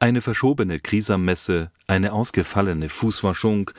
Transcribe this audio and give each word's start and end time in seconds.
Eine 0.00 0.20
verschobene 0.20 0.78
Krisammesse, 0.78 1.72
eine 1.88 2.12
ausgefallene 2.12 2.88
Fußwaschung 2.88 3.72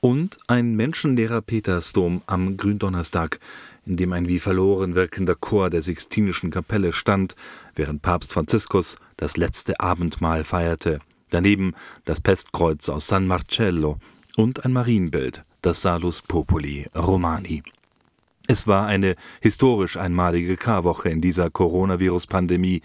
und 0.00 0.38
ein 0.46 0.74
menschenleerer 0.74 1.42
Petersdom 1.42 2.22
am 2.26 2.56
Gründonnerstag, 2.56 3.38
in 3.84 3.98
dem 3.98 4.14
ein 4.14 4.26
wie 4.26 4.38
verloren 4.38 4.94
wirkender 4.94 5.34
Chor 5.34 5.68
der 5.68 5.82
Sixtinischen 5.82 6.50
Kapelle 6.50 6.94
stand, 6.94 7.36
während 7.74 8.00
Papst 8.00 8.32
Franziskus 8.32 8.96
das 9.18 9.36
letzte 9.36 9.78
Abendmahl 9.78 10.44
feierte. 10.44 11.00
Daneben 11.28 11.74
das 12.06 12.22
Pestkreuz 12.22 12.88
aus 12.88 13.08
San 13.08 13.26
Marcello 13.26 13.98
und 14.36 14.64
ein 14.64 14.72
Marienbild, 14.72 15.44
das 15.60 15.82
Salus 15.82 16.22
Populi 16.22 16.86
Romani. 16.94 17.62
Es 18.46 18.66
war 18.66 18.86
eine 18.86 19.14
historisch 19.42 19.98
einmalige 19.98 20.56
Karwoche 20.56 21.10
in 21.10 21.20
dieser 21.20 21.50
Coronavirus-Pandemie, 21.50 22.80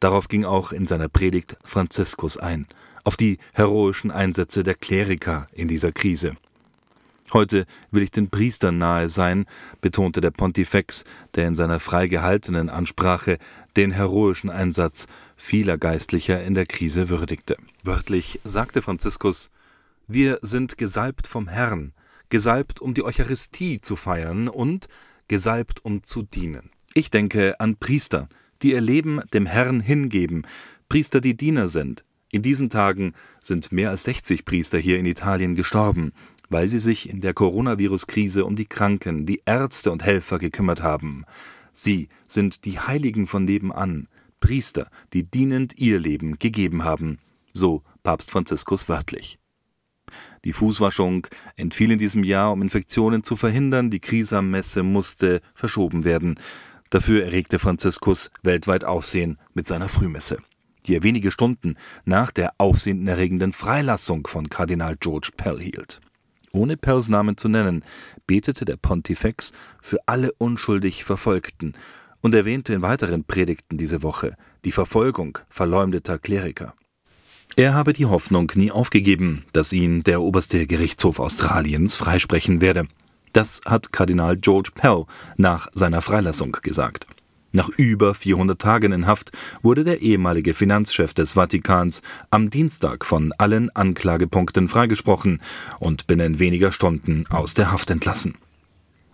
Darauf 0.00 0.28
ging 0.28 0.44
auch 0.44 0.72
in 0.72 0.86
seiner 0.86 1.08
Predigt 1.08 1.56
Franziskus 1.64 2.36
ein, 2.36 2.66
auf 3.04 3.16
die 3.16 3.38
heroischen 3.52 4.10
Einsätze 4.10 4.62
der 4.62 4.74
Kleriker 4.74 5.46
in 5.52 5.68
dieser 5.68 5.92
Krise. 5.92 6.36
Heute 7.32 7.66
will 7.90 8.02
ich 8.02 8.12
den 8.12 8.30
Priestern 8.30 8.78
nahe 8.78 9.08
sein, 9.08 9.46
betonte 9.80 10.20
der 10.20 10.30
Pontifex, 10.30 11.04
der 11.34 11.48
in 11.48 11.56
seiner 11.56 11.80
frei 11.80 12.06
gehaltenen 12.06 12.70
Ansprache 12.70 13.38
den 13.76 13.90
heroischen 13.90 14.48
Einsatz 14.48 15.06
vieler 15.36 15.76
Geistlicher 15.76 16.42
in 16.42 16.54
der 16.54 16.66
Krise 16.66 17.08
würdigte. 17.08 17.56
Wörtlich 17.82 18.40
sagte 18.44 18.80
Franziskus, 18.80 19.50
wir 20.06 20.38
sind 20.42 20.78
gesalbt 20.78 21.26
vom 21.26 21.48
Herrn, 21.48 21.92
gesalbt, 22.28 22.80
um 22.80 22.94
die 22.94 23.02
Eucharistie 23.02 23.80
zu 23.80 23.96
feiern 23.96 24.48
und 24.48 24.88
gesalbt, 25.26 25.84
um 25.84 26.04
zu 26.04 26.22
dienen. 26.22 26.70
Ich 26.94 27.10
denke 27.10 27.58
an 27.58 27.76
Priester, 27.76 28.28
die 28.62 28.72
ihr 28.72 28.80
Leben 28.80 29.20
dem 29.32 29.46
Herrn 29.46 29.80
hingeben, 29.80 30.46
Priester, 30.88 31.20
die 31.20 31.36
Diener 31.36 31.68
sind. 31.68 32.04
In 32.30 32.42
diesen 32.42 32.70
Tagen 32.70 33.14
sind 33.40 33.72
mehr 33.72 33.90
als 33.90 34.04
60 34.04 34.44
Priester 34.44 34.78
hier 34.78 34.98
in 34.98 35.06
Italien 35.06 35.54
gestorben, 35.54 36.12
weil 36.48 36.68
sie 36.68 36.78
sich 36.78 37.08
in 37.08 37.20
der 37.20 37.34
Coronavirus-Krise 37.34 38.44
um 38.44 38.56
die 38.56 38.66
Kranken, 38.66 39.26
die 39.26 39.42
Ärzte 39.46 39.90
und 39.90 40.04
Helfer 40.04 40.38
gekümmert 40.38 40.82
haben. 40.82 41.24
Sie 41.72 42.08
sind 42.26 42.64
die 42.64 42.78
Heiligen 42.78 43.26
von 43.26 43.44
nebenan, 43.44 44.08
Priester, 44.40 44.88
die 45.12 45.24
dienend 45.24 45.78
ihr 45.78 45.98
Leben 45.98 46.38
gegeben 46.38 46.84
haben, 46.84 47.18
so 47.52 47.82
Papst 48.02 48.30
Franziskus 48.30 48.88
wörtlich. 48.88 49.38
Die 50.44 50.52
Fußwaschung 50.52 51.26
entfiel 51.56 51.90
in 51.90 51.98
diesem 51.98 52.22
Jahr, 52.22 52.52
um 52.52 52.62
Infektionen 52.62 53.24
zu 53.24 53.34
verhindern, 53.34 53.90
die 53.90 54.00
Krisammesse 54.00 54.82
musste 54.82 55.40
verschoben 55.54 56.04
werden. 56.04 56.38
Dafür 56.90 57.24
erregte 57.24 57.58
Franziskus 57.58 58.30
weltweit 58.42 58.84
Aufsehen 58.84 59.38
mit 59.54 59.66
seiner 59.66 59.88
Frühmesse, 59.88 60.38
die 60.86 60.94
er 60.94 61.02
wenige 61.02 61.30
Stunden 61.30 61.76
nach 62.04 62.30
der 62.30 62.52
aufsehenerregenden 62.58 63.52
Freilassung 63.52 64.26
von 64.26 64.48
Kardinal 64.48 64.96
George 64.98 65.30
Pell 65.36 65.60
hielt. 65.60 66.00
Ohne 66.52 66.76
Pells 66.76 67.08
Namen 67.08 67.36
zu 67.36 67.48
nennen, 67.48 67.84
betete 68.26 68.64
der 68.64 68.76
Pontifex 68.76 69.52
für 69.82 69.98
alle 70.06 70.32
unschuldig 70.38 71.04
Verfolgten 71.04 71.74
und 72.20 72.34
erwähnte 72.34 72.72
in 72.72 72.82
weiteren 72.82 73.24
Predigten 73.24 73.76
diese 73.76 74.02
Woche 74.02 74.36
die 74.64 74.72
Verfolgung 74.72 75.38
verleumdeter 75.48 76.18
Kleriker. 76.18 76.74
Er 77.54 77.74
habe 77.74 77.92
die 77.92 78.06
Hoffnung 78.06 78.50
nie 78.54 78.70
aufgegeben, 78.70 79.44
dass 79.52 79.72
ihn 79.72 80.00
der 80.00 80.20
oberste 80.20 80.66
Gerichtshof 80.66 81.20
Australiens 81.20 81.94
freisprechen 81.94 82.60
werde. 82.60 82.88
Das 83.36 83.60
hat 83.66 83.92
Kardinal 83.92 84.38
George 84.38 84.70
Pell 84.74 85.04
nach 85.36 85.68
seiner 85.74 86.00
Freilassung 86.00 86.56
gesagt. 86.62 87.06
Nach 87.52 87.68
über 87.68 88.14
400 88.14 88.58
Tagen 88.58 88.92
in 88.92 89.06
Haft 89.06 89.30
wurde 89.60 89.84
der 89.84 90.00
ehemalige 90.00 90.54
Finanzchef 90.54 91.12
des 91.12 91.34
Vatikans 91.34 92.00
am 92.30 92.48
Dienstag 92.48 93.04
von 93.04 93.34
allen 93.36 93.68
Anklagepunkten 93.76 94.68
freigesprochen 94.68 95.42
und 95.80 96.06
binnen 96.06 96.38
weniger 96.38 96.72
Stunden 96.72 97.26
aus 97.28 97.52
der 97.52 97.70
Haft 97.70 97.90
entlassen. 97.90 98.38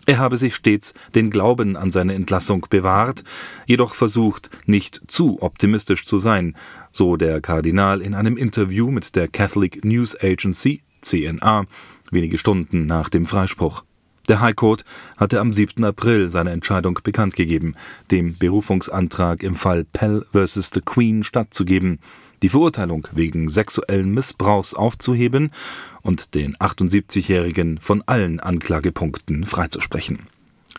Er 0.06 0.18
habe 0.18 0.36
sich 0.36 0.54
stets 0.54 0.94
den 1.16 1.30
Glauben 1.30 1.76
an 1.76 1.90
seine 1.90 2.14
Entlassung 2.14 2.64
bewahrt, 2.70 3.24
jedoch 3.66 3.96
versucht, 3.96 4.50
nicht 4.66 5.02
zu 5.08 5.42
optimistisch 5.42 6.06
zu 6.06 6.20
sein, 6.20 6.54
so 6.92 7.16
der 7.16 7.40
Kardinal 7.40 8.00
in 8.00 8.14
einem 8.14 8.36
Interview 8.36 8.92
mit 8.92 9.16
der 9.16 9.26
Catholic 9.26 9.84
News 9.84 10.16
Agency 10.22 10.84
CNA 11.00 11.66
wenige 12.12 12.38
Stunden 12.38 12.86
nach 12.86 13.08
dem 13.08 13.26
Freispruch. 13.26 13.82
Der 14.28 14.40
High 14.40 14.54
Court 14.54 14.84
hatte 15.16 15.40
am 15.40 15.52
7. 15.52 15.82
April 15.84 16.30
seine 16.30 16.50
Entscheidung 16.50 17.00
bekannt 17.02 17.34
gegeben, 17.34 17.74
dem 18.12 18.36
Berufungsantrag 18.38 19.42
im 19.42 19.56
Fall 19.56 19.84
Pell 19.84 20.24
vs. 20.32 20.70
The 20.72 20.80
Queen 20.80 21.24
stattzugeben, 21.24 21.98
die 22.42 22.48
Verurteilung 22.48 23.08
wegen 23.12 23.48
sexuellen 23.48 24.14
Missbrauchs 24.14 24.74
aufzuheben 24.74 25.50
und 26.02 26.34
den 26.34 26.56
78-Jährigen 26.56 27.78
von 27.78 28.02
allen 28.06 28.38
Anklagepunkten 28.38 29.44
freizusprechen. 29.44 30.20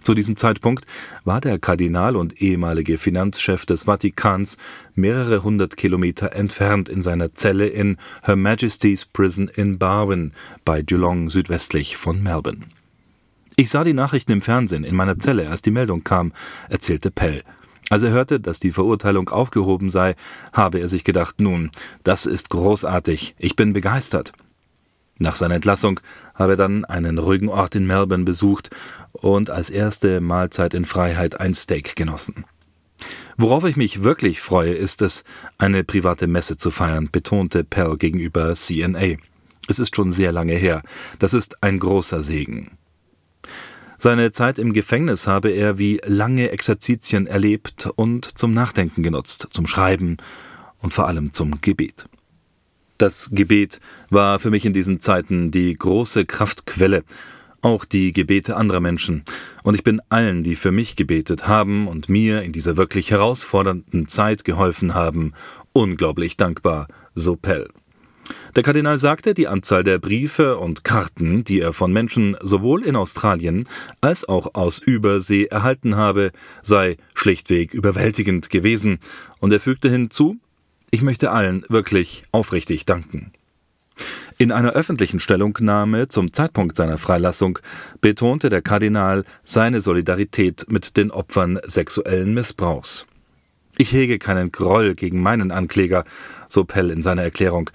Zu 0.02 0.14
diesem 0.14 0.36
Zeitpunkt 0.36 0.86
war 1.24 1.40
der 1.40 1.60
Kardinal 1.60 2.16
und 2.18 2.42
ehemalige 2.42 2.98
Finanzchef 2.98 3.66
des 3.66 3.86
Vatikans 3.86 4.58
mehrere 4.96 5.44
hundert 5.44 5.78
Kilometer 5.78 6.34
entfernt 6.34 6.90
in 6.90 7.02
seiner 7.02 7.36
Zelle 7.36 7.68
in 7.68 7.98
Her 8.24 8.36
Majesty's 8.36 9.06
Prison 9.06 9.48
in 9.48 9.78
Barwon 9.78 10.34
bei 10.66 10.82
Geelong 10.82 11.30
südwestlich 11.30 11.96
von 11.96 12.22
Melbourne. 12.22 12.66
Ich 13.56 13.70
sah 13.70 13.84
die 13.84 13.94
Nachrichten 13.94 14.32
im 14.32 14.42
Fernsehen 14.42 14.84
in 14.84 14.96
meiner 14.96 15.20
Zelle, 15.20 15.50
als 15.50 15.62
die 15.62 15.70
Meldung 15.70 16.04
kam, 16.04 16.34
erzählte 16.70 17.12
Pell. 17.12 17.44
Als 17.90 18.02
er 18.02 18.10
hörte, 18.10 18.40
dass 18.40 18.60
die 18.60 18.72
Verurteilung 18.72 19.30
aufgehoben 19.30 19.92
sei, 19.92 20.16
habe 20.54 20.80
er 20.80 20.88
sich 20.88 21.04
gedacht, 21.04 21.40
nun, 21.40 21.70
das 22.04 22.26
ist 22.26 22.50
großartig, 22.50 23.36
ich 23.38 23.56
bin 23.56 23.74
begeistert. 23.74 24.34
Nach 25.20 25.36
seiner 25.36 25.56
Entlassung 25.56 26.00
habe 26.34 26.54
er 26.54 26.58
dann 26.58 26.86
einen 26.86 27.20
ruhigen 27.20 27.50
Ort 27.50 27.76
in 27.76 27.86
Melbourne 27.86 28.24
besucht 28.24 28.72
und 29.12 29.52
als 29.52 29.70
erste 29.70 30.20
Mahlzeit 30.20 30.74
in 30.74 30.86
Freiheit 30.86 31.40
ein 31.40 31.54
Steak 31.54 31.96
genossen. 31.96 32.46
Worauf 33.38 33.66
ich 33.66 33.76
mich 33.76 34.02
wirklich 34.02 34.42
freue, 34.42 34.74
ist 34.74 35.04
es, 35.04 35.24
eine 35.60 35.84
private 35.84 36.26
Messe 36.26 36.58
zu 36.58 36.72
feiern, 36.72 37.10
betonte 37.12 37.64
Pell 37.64 37.98
gegenüber 37.98 38.54
CNA. 38.56 39.18
Es 39.68 39.78
ist 39.78 39.96
schon 39.96 40.12
sehr 40.12 40.32
lange 40.32 40.56
her. 40.56 40.82
Das 41.20 41.34
ist 41.36 41.62
ein 41.62 41.78
großer 41.78 42.24
Segen. 42.24 42.72
Seine 44.04 44.34
Zeit 44.34 44.60
im 44.60 44.74
Gefängnis 44.74 45.28
habe 45.28 45.50
er 45.52 45.80
wie 45.80 46.02
lange 46.06 46.50
Exerzitien 46.50 47.26
erlebt 47.26 47.88
und 47.96 48.38
zum 48.38 48.54
Nachdenken 48.54 49.02
genutzt, 49.02 49.48
zum 49.52 49.66
Schreiben 49.66 50.18
und 50.82 50.94
vor 50.94 51.08
allem 51.08 51.32
zum 51.32 51.62
Gebet. 51.62 52.04
Das 52.98 53.30
Gebet 53.32 53.80
war 54.10 54.40
für 54.40 54.50
mich 54.50 54.66
in 54.66 54.74
diesen 54.74 55.00
Zeiten 55.00 55.52
die 55.52 55.74
große 55.74 56.26
Kraftquelle, 56.26 57.06
auch 57.62 57.86
die 57.86 58.12
Gebete 58.12 58.58
anderer 58.58 58.82
Menschen. 58.82 59.24
Und 59.64 59.76
ich 59.76 59.86
bin 59.86 60.02
allen, 60.10 60.44
die 60.44 60.58
für 60.58 60.74
mich 60.74 60.98
gebetet 60.98 61.48
haben 61.48 61.88
und 61.88 62.10
mir 62.10 62.42
in 62.42 62.52
dieser 62.52 62.76
wirklich 62.76 63.10
herausfordernden 63.10 64.10
Zeit 64.10 64.44
geholfen 64.44 64.96
haben, 64.96 65.32
unglaublich 65.72 66.36
dankbar, 66.36 66.90
so 67.16 67.38
Pell. 67.38 67.70
Der 68.56 68.62
Kardinal 68.62 69.00
sagte, 69.00 69.34
die 69.34 69.48
Anzahl 69.48 69.84
der 69.84 69.98
Briefe 69.98 70.58
und 70.58 70.84
Karten, 70.84 71.44
die 71.44 71.60
er 71.60 71.74
von 71.74 71.92
Menschen 71.92 72.38
sowohl 72.42 72.84
in 72.84 72.96
Australien 72.96 73.68
als 74.00 74.30
auch 74.30 74.54
aus 74.54 74.78
Übersee 74.78 75.46
erhalten 75.46 75.96
habe, 75.96 76.32
sei 76.62 76.98
schlichtweg 77.16 77.74
überwältigend 77.74 78.52
gewesen, 78.52 79.00
und 79.40 79.52
er 79.52 79.60
fügte 79.60 79.90
hinzu, 79.90 80.38
ich 80.92 81.02
möchte 81.02 81.32
allen 81.32 81.66
wirklich 81.68 82.22
aufrichtig 82.32 82.86
danken. 82.86 83.32
In 84.38 84.52
einer 84.52 84.74
öffentlichen 84.74 85.20
Stellungnahme 85.20 86.08
zum 86.08 86.32
Zeitpunkt 86.32 86.76
seiner 86.76 87.00
Freilassung 87.00 87.58
betonte 88.02 88.50
der 88.50 88.62
Kardinal 88.62 89.26
seine 89.44 89.82
Solidarität 89.82 90.66
mit 90.70 90.96
den 90.98 91.10
Opfern 91.10 91.60
sexuellen 91.66 92.36
Missbrauchs. 92.36 93.08
Ich 93.76 93.92
hege 93.92 94.20
keinen 94.20 94.52
Groll 94.52 94.94
gegen 94.94 95.22
meinen 95.22 95.52
Ankläger, 95.52 96.04
so 96.48 96.64
Pell 96.64 96.92
in 96.92 97.02
seiner 97.02 97.24
Erklärung. 97.24 97.72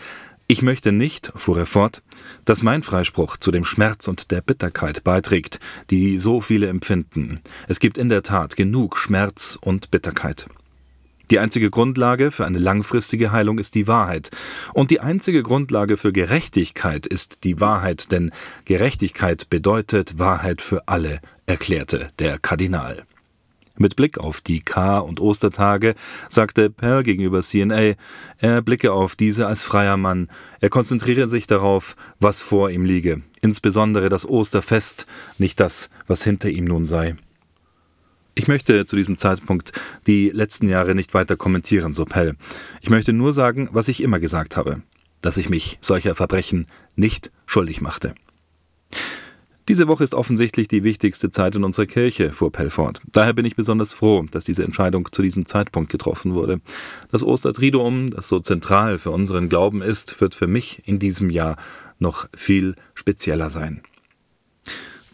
Ich 0.51 0.63
möchte 0.63 0.93
nicht, 0.93 1.31
fuhr 1.35 1.59
er 1.59 1.67
fort, 1.67 2.03
dass 2.47 2.63
mein 2.63 2.83
Freispruch 2.83 3.37
zu 3.37 3.51
dem 3.51 3.67
Schmerz 3.67 4.09
und 4.09 4.31
der 4.31 4.41
Bitterkeit 4.41 5.05
beiträgt, 5.05 5.61
die 5.91 6.17
so 6.17 6.41
viele 6.41 6.69
empfinden. 6.69 7.39
Es 7.69 7.81
gibt 7.81 7.99
in 7.99 8.09
der 8.09 8.23
Tat 8.23 8.57
genug 8.57 8.97
Schmerz 8.97 9.59
und 9.61 9.91
Bitterkeit. 9.91 10.47
Die 11.31 11.39
einzige 11.39 11.69
Grundlage 11.69 12.31
für 12.31 12.47
eine 12.47 12.59
langfristige 12.59 13.31
Heilung 13.31 13.59
ist 13.59 13.75
die 13.75 13.87
Wahrheit. 13.87 14.31
Und 14.73 14.91
die 14.91 15.01
einzige 15.01 15.43
Grundlage 15.43 15.99
für 15.99 16.15
Gerechtigkeit 16.15 17.07
ist 17.07 17.45
die 17.45 17.61
Wahrheit, 17.61 18.11
denn 18.11 18.33
Gerechtigkeit 18.65 19.51
bedeutet 19.51 20.19
Wahrheit 20.19 20.63
für 20.63 20.89
alle, 20.89 21.21
erklärte 21.45 22.11
der 22.19 22.39
Kardinal. 22.39 23.05
Mit 23.79 23.95
Blick 23.95 24.19
auf 24.19 24.41
die 24.41 24.61
Kar- 24.61 25.05
und 25.05 25.21
Ostertage 25.21 25.95
sagte 26.27 26.69
Pell 26.69 27.05
gegenüber 27.05 27.43
CNA, 27.43 27.95
er 28.39 28.63
blicke 28.63 28.93
auf 28.93 29.15
diese 29.15 29.47
als 29.47 29.63
freier 29.63 29.97
Mann, 29.97 30.29
er 30.61 30.69
konzentriere 30.69 31.29
sich 31.29 31.47
darauf, 31.47 31.95
was 32.19 32.43
vor 32.43 32.71
ihm 32.71 32.85
liege, 32.85 33.23
insbesondere 33.41 34.09
das 34.09 34.29
Osterfest, 34.29 35.07
nicht 35.39 35.61
das, 35.61 35.91
was 36.09 36.25
hinter 36.25 36.51
ihm 36.51 36.65
nun 36.65 36.87
sei. 36.87 37.17
Ich 38.35 38.49
möchte 38.49 38.85
zu 38.85 38.97
diesem 38.97 39.17
Zeitpunkt 39.17 39.73
die 40.07 40.31
letzten 40.31 40.69
Jahre 40.69 40.95
nicht 40.95 41.15
weiter 41.15 41.37
kommentieren, 41.37 41.95
so 41.95 42.05
Pell. 42.05 42.37
Ich 42.81 42.91
möchte 42.91 43.13
nur 43.13 43.33
sagen, 43.33 43.69
was 43.73 43.89
ich 43.89 44.03
immer 44.03 44.19
gesagt 44.19 44.57
habe, 44.57 44.83
dass 45.21 45.37
ich 45.37 45.49
mich 45.49 45.79
solcher 45.81 46.15
Verbrechen 46.15 46.67
nicht 46.97 47.31
schuldig 47.47 47.81
machte. 47.81 48.15
Diese 49.69 49.87
Woche 49.87 50.03
ist 50.03 50.15
offensichtlich 50.15 50.67
die 50.67 50.83
wichtigste 50.83 51.31
Zeit 51.31 51.55
in 51.55 51.63
unserer 51.63 51.85
Kirche, 51.85 52.33
fuhr 52.33 52.51
Pell 52.51 52.71
fort. 52.71 53.03
Daher 53.13 53.35
bin 53.35 53.45
ich 53.45 53.55
besonders 53.55 53.93
froh, 53.93 54.25
dass 54.31 54.45
diese 54.45 54.65
Entscheidung 54.65 55.13
zu 55.13 55.21
diesem 55.21 55.45
Zeitpunkt 55.45 55.93
getroffen 55.93 56.33
wurde. 56.33 56.63
Das 57.11 57.23
Ostertriduum, 57.23 58.09
das 58.09 58.29
so 58.29 58.41
zentral 58.41 58.97
für 58.97 59.11
unseren 59.11 59.51
Glauben 59.51 59.83
ist, 59.83 60.23
wird 60.23 60.35
für 60.35 60.47
mich 60.47 60.83
in 60.87 60.99
diesem 60.99 61.29
Jahr 61.29 61.57
noch 61.99 62.29
viel 62.35 62.77
spezieller 62.95 63.51
sein. 63.51 63.83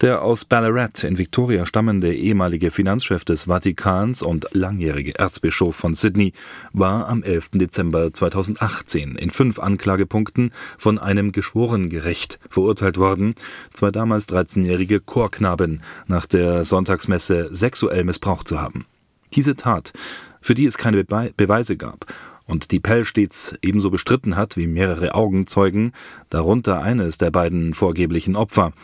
Der 0.05 0.21
aus 0.21 0.45
Ballarat 0.45 1.03
in 1.03 1.17
Victoria 1.17 1.65
stammende 1.65 2.15
ehemalige 2.15 2.71
Finanzchef 2.71 3.25
des 3.25 3.45
Vatikans 3.45 4.23
und 4.23 4.47
langjährige 4.53 5.19
Erzbischof 5.19 5.75
von 5.75 5.95
Sydney 5.95 6.35
war 6.75 7.09
am 7.09 7.23
11. 7.23 7.53
Dezember 7.55 8.13
2018 8.13 9.17
in 9.17 9.31
fünf 9.31 9.59
Anklagepunkten 9.59 10.53
von 10.77 10.99
einem 10.99 11.33
Geschworengericht 11.33 12.39
verurteilt 12.51 12.99
worden, 12.99 13.35
zwei 13.73 13.91
damals 13.91 14.29
13-jährige 14.29 15.01
Chorknaben 15.01 15.81
nach 16.07 16.27
der 16.27 16.67
Sonntagsmesse 16.67 17.49
sexuell 17.55 18.05
missbraucht 18.05 18.47
zu 18.47 18.61
haben. 18.61 18.85
Diese 19.33 19.57
Tat, 19.57 19.95
für 20.43 20.55
die 20.55 20.67
es 20.67 20.77
keine 20.77 21.03
Be 21.05 21.33
Beweise 21.35 21.79
gab 21.79 22.05
und 22.47 22.73
die 22.73 22.81
Pell 22.81 23.07
stets 23.07 23.57
ebenso 23.63 23.91
bestritten 23.91 24.37
hat 24.37 24.59
wie 24.59 24.67
mehrere 24.67 25.15
Augenzeugen, 25.15 25.93
darunter 26.29 26.83
eines 26.83 27.17
der 27.17 27.31
beiden 27.31 27.73
vorgeblichen 27.73 28.37
Opfer, 28.37 28.75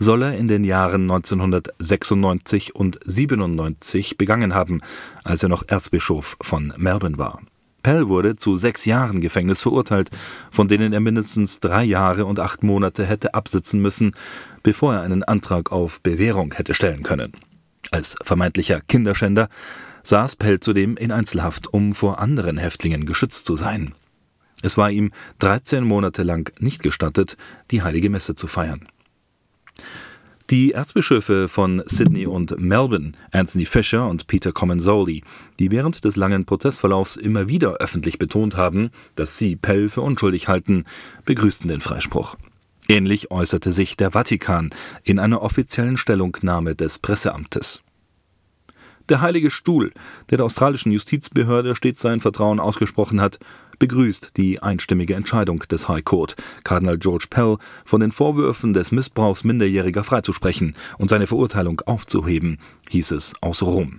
soll 0.00 0.22
er 0.22 0.36
in 0.36 0.48
den 0.48 0.64
Jahren 0.64 1.02
1996 1.02 2.74
und 2.74 2.98
97 3.04 4.16
begangen 4.16 4.54
haben, 4.54 4.80
als 5.22 5.42
er 5.42 5.50
noch 5.50 5.62
Erzbischof 5.68 6.36
von 6.40 6.72
Melbourne 6.78 7.18
war. 7.18 7.40
Pell 7.82 8.08
wurde 8.08 8.36
zu 8.36 8.56
sechs 8.56 8.86
Jahren 8.86 9.20
Gefängnis 9.20 9.62
verurteilt, 9.62 10.10
von 10.50 10.68
denen 10.68 10.92
er 10.92 11.00
mindestens 11.00 11.60
drei 11.60 11.84
Jahre 11.84 12.24
und 12.24 12.40
acht 12.40 12.62
Monate 12.62 13.04
hätte 13.04 13.34
absitzen 13.34 13.80
müssen, 13.80 14.14
bevor 14.62 14.94
er 14.94 15.02
einen 15.02 15.22
Antrag 15.22 15.70
auf 15.70 16.00
Bewährung 16.00 16.52
hätte 16.54 16.74
stellen 16.74 17.02
können. 17.02 17.32
Als 17.90 18.16
vermeintlicher 18.22 18.80
Kinderschänder 18.80 19.48
saß 20.02 20.36
Pell 20.36 20.60
zudem 20.60 20.96
in 20.96 21.12
Einzelhaft, 21.12 21.72
um 21.72 21.92
vor 21.92 22.20
anderen 22.20 22.56
Häftlingen 22.56 23.04
geschützt 23.04 23.44
zu 23.44 23.56
sein. 23.56 23.94
Es 24.62 24.76
war 24.76 24.90
ihm 24.90 25.12
13 25.40 25.84
Monate 25.84 26.22
lang 26.22 26.50
nicht 26.58 26.82
gestattet, 26.82 27.36
die 27.70 27.82
heilige 27.82 28.10
Messe 28.10 28.34
zu 28.34 28.46
feiern. 28.46 28.86
Die 30.50 30.72
Erzbischöfe 30.72 31.46
von 31.46 31.80
Sydney 31.86 32.26
und 32.26 32.58
Melbourne, 32.58 33.12
Anthony 33.30 33.66
Fisher 33.66 34.08
und 34.08 34.26
Peter 34.26 34.50
Comensoli, 34.50 35.22
die 35.60 35.70
während 35.70 36.04
des 36.04 36.16
langen 36.16 36.44
Prozessverlaufs 36.44 37.16
immer 37.16 37.48
wieder 37.48 37.74
öffentlich 37.74 38.18
betont 38.18 38.56
haben, 38.56 38.90
dass 39.14 39.38
sie 39.38 39.54
Pell 39.54 39.88
für 39.88 40.00
unschuldig 40.00 40.48
halten, 40.48 40.86
begrüßten 41.24 41.68
den 41.68 41.80
Freispruch. 41.80 42.34
Ähnlich 42.88 43.30
äußerte 43.30 43.70
sich 43.70 43.96
der 43.96 44.10
Vatikan 44.10 44.70
in 45.04 45.20
einer 45.20 45.42
offiziellen 45.42 45.96
Stellungnahme 45.96 46.74
des 46.74 46.98
Presseamtes. 46.98 47.82
Der 49.10 49.20
Heilige 49.20 49.50
Stuhl, 49.50 49.92
der 50.30 50.38
der 50.38 50.44
australischen 50.46 50.92
Justizbehörde 50.92 51.74
stets 51.74 52.00
sein 52.00 52.20
Vertrauen 52.20 52.60
ausgesprochen 52.60 53.20
hat, 53.20 53.40
begrüßt 53.80 54.36
die 54.36 54.62
einstimmige 54.62 55.16
Entscheidung 55.16 55.64
des 55.68 55.88
High 55.88 56.04
Court, 56.04 56.36
Kardinal 56.62 56.96
George 56.96 57.26
Pell 57.28 57.56
von 57.84 58.00
den 58.00 58.12
Vorwürfen 58.12 58.72
des 58.72 58.92
Missbrauchs 58.92 59.42
Minderjähriger 59.42 60.04
freizusprechen 60.04 60.74
und 60.98 61.10
seine 61.10 61.26
Verurteilung 61.26 61.80
aufzuheben, 61.86 62.58
hieß 62.88 63.10
es 63.10 63.34
aus 63.40 63.62
Rom. 63.62 63.98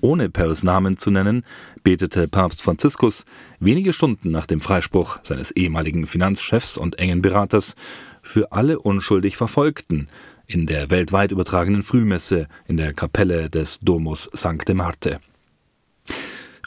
Ohne 0.00 0.28
Pells 0.30 0.64
Namen 0.64 0.96
zu 0.96 1.12
nennen, 1.12 1.44
betete 1.84 2.26
Papst 2.26 2.60
Franziskus 2.60 3.24
wenige 3.60 3.92
Stunden 3.92 4.32
nach 4.32 4.46
dem 4.46 4.60
Freispruch 4.60 5.20
seines 5.22 5.52
ehemaligen 5.52 6.06
Finanzchefs 6.06 6.76
und 6.76 6.98
engen 6.98 7.22
Beraters 7.22 7.76
für 8.22 8.52
alle 8.52 8.78
unschuldig 8.78 9.36
Verfolgten, 9.36 10.08
in 10.52 10.66
der 10.66 10.90
weltweit 10.90 11.32
übertragenen 11.32 11.82
Frühmesse 11.82 12.46
in 12.68 12.76
der 12.76 12.92
Kapelle 12.92 13.48
des 13.48 13.80
Domus 13.80 14.28
Sancte 14.34 14.74
Marte. 14.74 15.18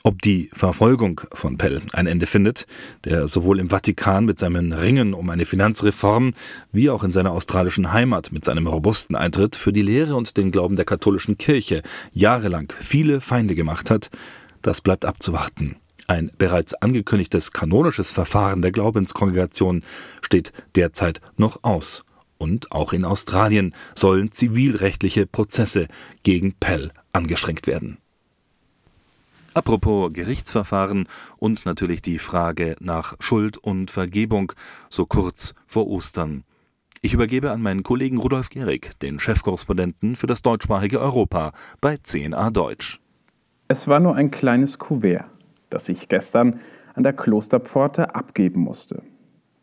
Ob 0.03 0.21
die 0.21 0.49
Verfolgung 0.53 1.21
von 1.33 1.57
Pell 1.57 1.81
ein 1.93 2.07
Ende 2.07 2.25
findet, 2.25 2.65
der 3.05 3.27
sowohl 3.27 3.59
im 3.59 3.69
Vatikan 3.69 4.25
mit 4.25 4.39
seinem 4.39 4.71
Ringen 4.71 5.13
um 5.13 5.29
eine 5.29 5.45
Finanzreform 5.45 6.33
wie 6.71 6.89
auch 6.89 7.03
in 7.03 7.11
seiner 7.11 7.31
australischen 7.31 7.91
Heimat 7.93 8.31
mit 8.31 8.43
seinem 8.43 8.67
robusten 8.67 9.15
Eintritt 9.15 9.55
für 9.55 9.73
die 9.73 9.81
Lehre 9.81 10.15
und 10.15 10.37
den 10.37 10.51
Glauben 10.51 10.75
der 10.75 10.85
katholischen 10.85 11.37
Kirche 11.37 11.81
jahrelang 12.11 12.73
viele 12.79 13.21
Feinde 13.21 13.55
gemacht 13.55 13.91
hat, 13.91 14.09
das 14.61 14.81
bleibt 14.81 15.05
abzuwarten. 15.05 15.77
Ein 16.07 16.31
bereits 16.37 16.75
angekündigtes 16.75 17.51
kanonisches 17.51 18.11
Verfahren 18.11 18.61
der 18.61 18.71
Glaubenskongregation 18.71 19.81
steht 20.21 20.53
derzeit 20.75 21.19
noch 21.37 21.63
aus 21.63 22.03
und 22.37 22.71
auch 22.71 22.93
in 22.93 23.05
Australien 23.05 23.73
sollen 23.95 24.31
zivilrechtliche 24.31 25.25
Prozesse 25.25 25.87
gegen 26.23 26.53
Pell 26.53 26.91
angeschränkt 27.13 27.67
werden. 27.67 27.97
Apropos 29.53 30.11
Gerichtsverfahren 30.11 31.07
und 31.37 31.65
natürlich 31.65 32.01
die 32.01 32.19
Frage 32.19 32.75
nach 32.81 33.15
Schuld 33.19 33.57
und 33.57 33.89
Vergebung 33.89 34.51
so 34.89 35.05
kurz 35.05 35.55
vor 35.65 35.87
Ostern. 35.87 36.43
Ich 37.01 37.13
übergebe 37.13 37.51
an 37.51 37.61
meinen 37.61 37.83
Kollegen 37.83 38.17
Rudolf 38.17 38.49
Gehrig, 38.49 38.99
den 38.99 39.19
Chefkorrespondenten 39.19 40.17
für 40.17 40.27
das 40.27 40.41
deutschsprachige 40.41 40.99
Europa 40.99 41.53
bei 41.79 41.97
CNA 41.97 42.49
Deutsch. 42.49 42.99
Es 43.67 43.87
war 43.87 43.99
nur 43.99 44.15
ein 44.15 44.29
kleines 44.29 44.77
Kuvert, 44.77 45.29
das 45.69 45.87
ich 45.87 46.09
gestern 46.09 46.59
an 46.93 47.03
der 47.03 47.13
Klosterpforte 47.13 48.13
abgeben 48.13 48.59
musste. 48.59 49.03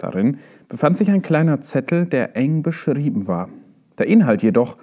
Darin 0.02 0.38
befand 0.68 0.96
sich 0.96 1.10
ein 1.12 1.22
kleiner 1.22 1.60
Zettel, 1.60 2.06
der 2.06 2.36
eng 2.36 2.62
beschrieben 2.62 3.28
war. 3.28 3.48
Der 3.98 4.08
Inhalt 4.08 4.42
jedoch 4.42 4.76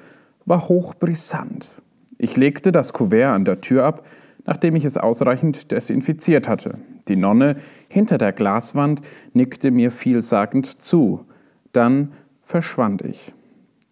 war 0.46 0.70
hochbrisant. 0.70 1.70
Ich 2.18 2.38
legte 2.38 2.72
das 2.72 2.94
Kuvert 2.94 3.34
an 3.34 3.44
der 3.44 3.60
Tür 3.60 3.84
ab, 3.84 4.06
nachdem 4.46 4.78
ich 4.78 4.86
es 4.86 4.98
ausreichend 4.98 5.72
desinfiziert 5.74 6.48
hatte. 6.48 6.80
Die 7.10 7.18
Nonne 7.18 7.58
hinter 7.90 8.18
der 8.18 8.32
Glaswand 8.32 9.02
nickte 9.34 9.72
mir 9.72 9.92
vielsagend 9.92 10.82
zu. 10.82 11.26
Dann 11.74 12.14
verschwand 12.42 13.02
ich. 13.02 13.34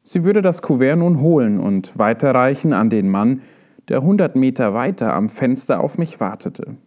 Sie 0.04 0.24
würde 0.24 0.42
das 0.42 0.62
Kuvert 0.62 0.98
nun 0.98 1.20
holen 1.20 1.60
und 1.60 2.00
weiterreichen 2.00 2.72
an 2.72 2.90
den 2.90 3.10
Mann, 3.10 3.42
der 3.90 4.02
hundert 4.02 4.38
Meter 4.38 4.74
weiter 4.74 5.14
am 5.14 5.28
Fenster 5.28 5.82
auf 5.82 5.98
mich 5.98 6.22
wartete. 6.22 6.78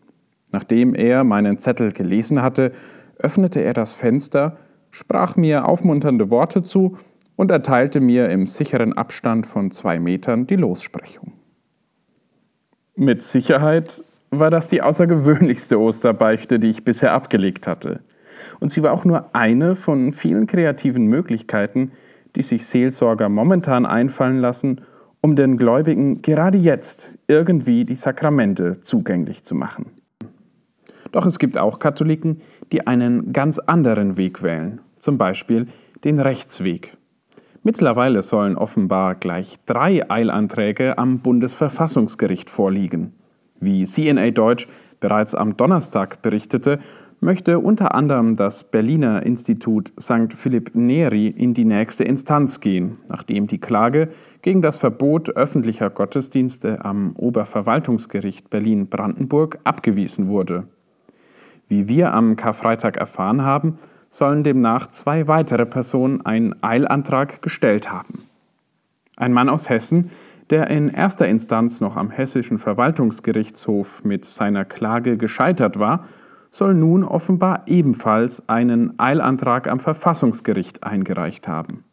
Nachdem 0.50 0.94
er 0.94 1.24
meinen 1.24 1.58
Zettel 1.58 1.92
gelesen 1.92 2.40
hatte, 2.42 2.72
öffnete 3.22 3.60
er 3.60 3.72
das 3.72 3.92
Fenster, 3.94 4.56
sprach 4.90 5.36
mir 5.36 5.66
aufmunternde 5.66 6.30
Worte 6.30 6.62
zu 6.62 6.96
und 7.36 7.50
erteilte 7.50 8.00
mir 8.00 8.28
im 8.28 8.46
sicheren 8.46 8.92
Abstand 8.92 9.46
von 9.46 9.70
zwei 9.70 9.98
Metern 9.98 10.46
die 10.46 10.56
Lossprechung. 10.56 11.32
Mit 12.96 13.22
Sicherheit 13.22 14.04
war 14.30 14.50
das 14.50 14.68
die 14.68 14.82
außergewöhnlichste 14.82 15.78
Osterbeichte, 15.78 16.58
die 16.58 16.68
ich 16.68 16.84
bisher 16.84 17.12
abgelegt 17.12 17.66
hatte. 17.66 18.00
Und 18.60 18.70
sie 18.70 18.82
war 18.82 18.92
auch 18.92 19.04
nur 19.04 19.34
eine 19.34 19.74
von 19.74 20.12
vielen 20.12 20.46
kreativen 20.46 21.06
Möglichkeiten, 21.06 21.92
die 22.36 22.42
sich 22.42 22.66
Seelsorger 22.66 23.28
momentan 23.28 23.86
einfallen 23.86 24.38
lassen, 24.38 24.82
um 25.20 25.34
den 25.34 25.56
Gläubigen 25.56 26.22
gerade 26.22 26.58
jetzt 26.58 27.18
irgendwie 27.26 27.84
die 27.84 27.94
Sakramente 27.94 28.80
zugänglich 28.80 29.42
zu 29.44 29.54
machen. 29.54 29.86
Doch 31.12 31.26
es 31.26 31.38
gibt 31.38 31.58
auch 31.58 31.78
Katholiken, 31.78 32.40
die 32.72 32.86
einen 32.86 33.32
ganz 33.32 33.58
anderen 33.58 34.16
Weg 34.16 34.42
wählen, 34.42 34.80
zum 34.98 35.18
Beispiel 35.18 35.66
den 36.04 36.18
Rechtsweg. 36.18 36.96
Mittlerweile 37.62 38.22
sollen 38.22 38.56
offenbar 38.56 39.14
gleich 39.14 39.56
drei 39.66 40.08
Eilanträge 40.10 40.96
am 40.96 41.18
Bundesverfassungsgericht 41.20 42.48
vorliegen. 42.48 43.12
Wie 43.60 43.82
CNA 43.82 44.30
Deutsch 44.30 44.66
bereits 45.00 45.34
am 45.34 45.56
Donnerstag 45.58 46.22
berichtete, 46.22 46.78
möchte 47.20 47.58
unter 47.58 47.94
anderem 47.94 48.34
das 48.34 48.64
Berliner 48.64 49.24
Institut 49.24 49.92
St. 50.00 50.32
Philipp 50.32 50.74
Neri 50.74 51.26
in 51.26 51.52
die 51.52 51.66
nächste 51.66 52.04
Instanz 52.04 52.60
gehen, 52.60 52.96
nachdem 53.10 53.46
die 53.46 53.58
Klage 53.58 54.08
gegen 54.40 54.62
das 54.62 54.78
Verbot 54.78 55.28
öffentlicher 55.36 55.90
Gottesdienste 55.90 56.82
am 56.82 57.14
Oberverwaltungsgericht 57.16 58.48
Berlin-Brandenburg 58.48 59.58
abgewiesen 59.64 60.28
wurde. 60.28 60.64
Wie 61.70 61.86
wir 61.86 62.12
am 62.12 62.34
Karfreitag 62.34 62.96
erfahren 62.96 63.44
haben, 63.44 63.78
sollen 64.08 64.42
demnach 64.42 64.88
zwei 64.88 65.28
weitere 65.28 65.64
Personen 65.64 66.26
einen 66.26 66.60
Eilantrag 66.64 67.42
gestellt 67.42 67.92
haben. 67.92 68.24
Ein 69.16 69.32
Mann 69.32 69.48
aus 69.48 69.70
Hessen, 69.70 70.10
der 70.50 70.66
in 70.66 70.88
erster 70.88 71.28
Instanz 71.28 71.80
noch 71.80 71.96
am 71.96 72.10
hessischen 72.10 72.58
Verwaltungsgerichtshof 72.58 74.02
mit 74.02 74.24
seiner 74.24 74.64
Klage 74.64 75.16
gescheitert 75.16 75.78
war, 75.78 76.06
soll 76.50 76.74
nun 76.74 77.04
offenbar 77.04 77.62
ebenfalls 77.66 78.48
einen 78.48 78.98
Eilantrag 78.98 79.68
am 79.68 79.78
Verfassungsgericht 79.78 80.82
eingereicht 80.82 81.46
haben. 81.46 81.84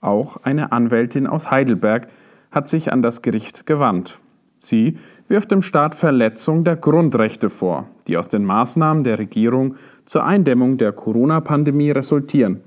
Auch 0.00 0.38
eine 0.42 0.72
Anwältin 0.72 1.28
aus 1.28 1.52
Heidelberg 1.52 2.08
hat 2.50 2.66
sich 2.66 2.92
an 2.92 3.02
das 3.02 3.22
Gericht 3.22 3.64
gewandt 3.64 4.20
Sie 4.58 4.98
wirft 5.28 5.50
dem 5.52 5.62
Staat 5.62 5.94
Verletzung 5.94 6.64
der 6.64 6.76
Grundrechte 6.76 7.48
vor, 7.48 7.88
die 8.06 8.16
aus 8.16 8.28
den 8.28 8.44
Maßnahmen 8.44 9.04
der 9.04 9.18
Regierung 9.18 9.76
zur 10.04 10.24
Eindämmung 10.24 10.76
der 10.76 10.92
Corona-Pandemie 10.92 11.92
resultieren. 11.92 12.62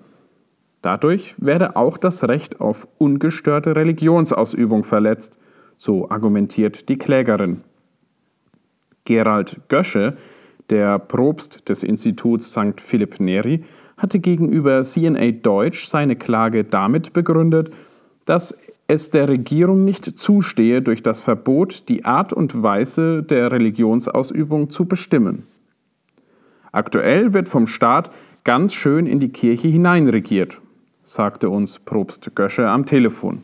Dadurch 0.81 1.35
werde 1.37 1.75
auch 1.75 1.97
das 1.97 2.27
Recht 2.27 2.59
auf 2.59 2.87
ungestörte 2.97 3.75
Religionsausübung 3.75 4.83
verletzt, 4.83 5.37
so 5.75 6.09
argumentiert 6.09 6.89
die 6.89 6.97
Klägerin. 6.97 7.61
Gerald 9.03 9.61
Gösche, 9.67 10.15
der 10.69 10.97
Propst 10.97 11.67
des 11.69 11.83
Instituts 11.83 12.51
St. 12.51 12.79
Philipp 12.79 13.19
Neri, 13.19 13.63
hatte 13.97 14.19
gegenüber 14.19 14.81
CNA 14.81 15.31
Deutsch 15.31 15.85
seine 15.85 16.15
Klage 16.15 16.63
damit 16.63 17.13
begründet, 17.13 17.71
dass 18.25 18.57
es 18.91 19.09
der 19.09 19.29
Regierung 19.29 19.85
nicht 19.85 20.05
zustehe, 20.17 20.81
durch 20.81 21.01
das 21.01 21.21
Verbot 21.21 21.87
die 21.89 22.05
Art 22.05 22.33
und 22.33 22.61
Weise 22.61 23.23
der 23.23 23.51
Religionsausübung 23.51 24.69
zu 24.69 24.85
bestimmen. 24.85 25.47
Aktuell 26.71 27.33
wird 27.33 27.49
vom 27.49 27.67
Staat 27.67 28.11
ganz 28.43 28.73
schön 28.73 29.05
in 29.05 29.19
die 29.19 29.31
Kirche 29.31 29.67
hineinregiert, 29.67 30.61
sagte 31.03 31.49
uns 31.49 31.79
Propst 31.79 32.35
Gösche 32.35 32.67
am 32.69 32.85
Telefon. 32.85 33.43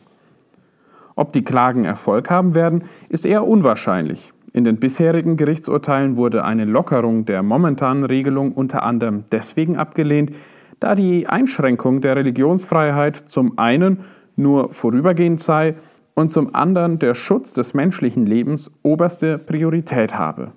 Ob 1.14 1.32
die 1.32 1.44
Klagen 1.44 1.84
Erfolg 1.84 2.30
haben 2.30 2.54
werden, 2.54 2.84
ist 3.08 3.26
eher 3.26 3.46
unwahrscheinlich. 3.46 4.32
In 4.52 4.64
den 4.64 4.76
bisherigen 4.76 5.36
Gerichtsurteilen 5.36 6.16
wurde 6.16 6.44
eine 6.44 6.64
Lockerung 6.64 7.24
der 7.24 7.42
momentanen 7.42 8.04
Regelung 8.04 8.52
unter 8.52 8.82
anderem 8.82 9.24
deswegen 9.32 9.76
abgelehnt, 9.76 10.32
da 10.80 10.94
die 10.94 11.26
Einschränkung 11.26 12.00
der 12.00 12.16
Religionsfreiheit 12.16 13.16
zum 13.16 13.58
einen 13.58 14.04
nur 14.38 14.72
vorübergehend 14.72 15.40
sei 15.40 15.74
und 16.14 16.30
zum 16.30 16.54
anderen 16.54 16.98
der 16.98 17.14
Schutz 17.14 17.52
des 17.52 17.74
menschlichen 17.74 18.26
Lebens 18.26 18.70
oberste 18.82 19.38
Priorität 19.38 20.14
habe. 20.14 20.52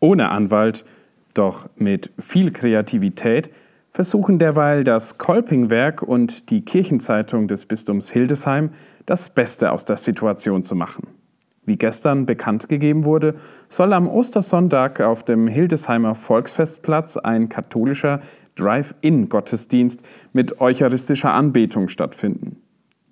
Ohne 0.00 0.30
Anwalt, 0.30 0.84
doch 1.34 1.68
mit 1.76 2.10
viel 2.18 2.50
Kreativität, 2.50 3.50
versuchen 3.88 4.38
derweil 4.38 4.84
das 4.84 5.18
Kolpingwerk 5.18 6.02
und 6.02 6.50
die 6.50 6.64
Kirchenzeitung 6.64 7.46
des 7.46 7.66
Bistums 7.66 8.10
Hildesheim 8.10 8.70
das 9.06 9.30
Beste 9.30 9.70
aus 9.70 9.84
der 9.84 9.98
Situation 9.98 10.62
zu 10.62 10.74
machen. 10.74 11.08
Wie 11.64 11.76
gestern 11.76 12.26
bekannt 12.26 12.68
gegeben 12.68 13.04
wurde, 13.04 13.36
soll 13.68 13.92
am 13.92 14.08
Ostersonntag 14.08 15.00
auf 15.00 15.22
dem 15.22 15.46
Hildesheimer 15.46 16.16
Volksfestplatz 16.16 17.16
ein 17.16 17.48
katholischer 17.48 18.20
Drive-In-Gottesdienst 18.56 20.02
mit 20.32 20.60
eucharistischer 20.60 21.32
Anbetung 21.32 21.88
stattfinden. 21.88 22.56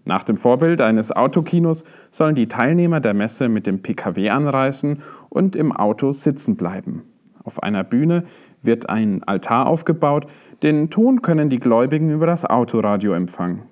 Nach 0.04 0.24
dem 0.24 0.36
Vorbild 0.36 0.80
eines 0.80 1.12
Autokinos 1.12 1.84
sollen 2.10 2.34
die 2.34 2.48
Teilnehmer 2.48 3.00
der 3.00 3.14
Messe 3.14 3.48
mit 3.48 3.66
dem 3.66 3.82
Pkw 3.82 4.30
anreisen 4.30 5.02
und 5.28 5.54
im 5.54 5.72
Auto 5.72 6.12
sitzen 6.12 6.56
bleiben. 6.56 7.02
Auf 7.44 7.62
einer 7.62 7.84
Bühne 7.84 8.24
wird 8.62 8.88
ein 8.88 9.22
Altar 9.24 9.66
aufgebaut, 9.66 10.26
den 10.62 10.90
Ton 10.90 11.22
können 11.22 11.48
die 11.48 11.58
Gläubigen 11.58 12.10
über 12.10 12.26
das 12.26 12.44
Autoradio 12.44 13.12
empfangen. 13.12 13.62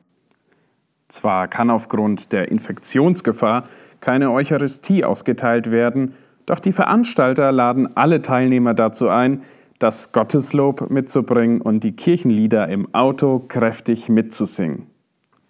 Zwar 1.09 1.49
kann 1.49 1.71
aufgrund 1.71 2.33
der 2.33 2.51
Infektionsgefahr 2.51 3.65
keine 4.01 4.31
Eucharistie 4.31 5.05
ausgeteilt 5.05 5.71
werden, 5.71 6.15
doch 6.47 6.61
die 6.61 6.73
Veranstalter 6.73 7.53
laden 7.53 7.97
alle 7.97 8.23
Teilnehmer 8.23 8.75
dazu 8.75 9.09
ein, 9.09 9.43
das 9.79 10.13
Gotteslob 10.13 10.91
mitzubringen 10.91 11.61
und 11.61 11.85
die 11.85 11.93
Kirchenlieder 11.93 12.69
im 12.69 12.93
Auto 12.95 13.45
kräftig 13.47 14.09
mitzusingen. 14.09 14.87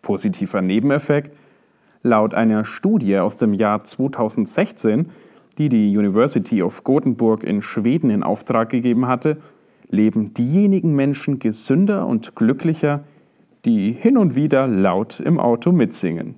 Positiver 0.02 0.60
Nebeneffekt? 0.60 1.34
Laut 2.02 2.34
einer 2.34 2.64
Studie 2.64 3.18
aus 3.18 3.36
dem 3.38 3.54
Jahr 3.54 3.82
2016, 3.82 5.10
die 5.56 5.68
die 5.68 5.96
University 5.96 6.62
of 6.62 6.84
Gothenburg 6.84 7.42
in 7.42 7.62
Schweden 7.62 8.10
in 8.10 8.22
Auftrag 8.22 8.70
gegeben 8.70 9.06
hatte, 9.06 9.38
leben 9.88 10.34
diejenigen 10.34 10.94
Menschen 10.94 11.38
gesünder 11.38 12.06
und 12.06 12.36
glücklicher, 12.36 13.04
die 13.64 13.92
hin 13.92 14.18
und 14.18 14.36
wieder 14.36 14.68
laut 14.68 15.20
im 15.20 15.40
Auto 15.40 15.72
mitsingen. 15.72 16.36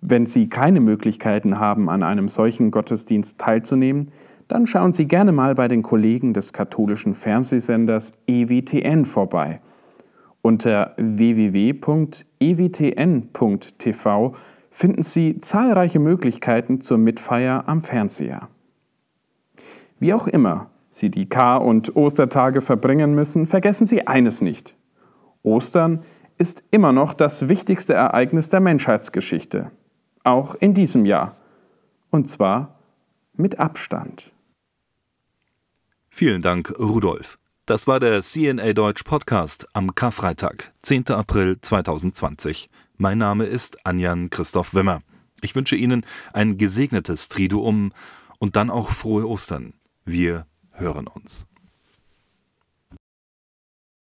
Wenn 0.00 0.26
Sie 0.26 0.50
keine 0.50 0.80
Möglichkeiten 0.80 1.58
haben, 1.58 1.88
an 1.88 2.02
einem 2.02 2.28
solchen 2.28 2.70
Gottesdienst 2.70 3.38
teilzunehmen, 3.38 4.12
dann 4.48 4.66
schauen 4.66 4.92
Sie 4.92 5.06
gerne 5.06 5.32
mal 5.32 5.54
bei 5.54 5.68
den 5.68 5.82
Kollegen 5.82 6.34
des 6.34 6.52
katholischen 6.52 7.14
Fernsehsenders 7.14 8.12
EWTN 8.26 9.04
vorbei. 9.04 9.60
Unter 10.42 10.92
www.ewtn.tv 10.98 12.24
finden 14.70 15.02
Sie 15.02 15.38
zahlreiche 15.38 15.98
Möglichkeiten 15.98 16.80
zur 16.82 16.98
Mitfeier 16.98 17.64
am 17.66 17.80
Fernseher. 17.80 18.48
Wie 19.98 20.12
auch 20.12 20.26
immer 20.26 20.68
Sie 20.90 21.10
die 21.10 21.28
Kar- 21.28 21.62
und 21.62 21.96
Ostertage 21.96 22.60
verbringen 22.60 23.14
müssen, 23.14 23.46
vergessen 23.46 23.86
Sie 23.86 24.06
eines 24.06 24.42
nicht. 24.42 24.76
Ostern 25.42 26.02
ist 26.36 26.62
immer 26.70 26.92
noch 26.92 27.14
das 27.14 27.48
wichtigste 27.48 27.94
Ereignis 27.94 28.48
der 28.48 28.60
Menschheitsgeschichte. 28.60 29.70
Auch 30.24 30.54
in 30.54 30.74
diesem 30.74 31.06
Jahr. 31.06 31.36
Und 32.10 32.28
zwar 32.28 32.78
mit 33.34 33.58
Abstand. 33.58 34.33
Vielen 36.16 36.42
Dank, 36.42 36.72
Rudolf. 36.78 37.40
Das 37.66 37.88
war 37.88 37.98
der 37.98 38.22
CNA 38.22 38.72
Deutsch 38.72 39.02
Podcast 39.02 39.66
am 39.72 39.96
Karfreitag, 39.96 40.72
10. 40.82 41.08
April 41.08 41.60
2020. 41.60 42.70
Mein 42.96 43.18
Name 43.18 43.46
ist 43.46 43.84
Anjan 43.84 44.30
Christoph 44.30 44.74
Wimmer. 44.74 45.02
Ich 45.40 45.56
wünsche 45.56 45.74
Ihnen 45.74 46.06
ein 46.32 46.56
gesegnetes 46.56 47.28
Triduum 47.28 47.92
und 48.38 48.54
dann 48.54 48.70
auch 48.70 48.92
frohe 48.92 49.28
Ostern. 49.28 49.74
Wir 50.04 50.46
hören 50.70 51.08
uns. 51.08 51.48